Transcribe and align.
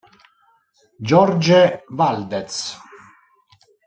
Jorge 1.05 1.85
Valdez 1.93 2.81